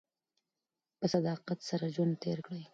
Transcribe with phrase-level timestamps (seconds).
[0.99, 2.63] په صداقت سره ژوند تېر کړئ.